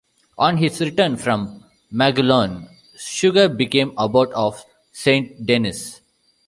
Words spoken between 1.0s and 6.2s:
from Maguelonne, Suger became abbot of St-Denis.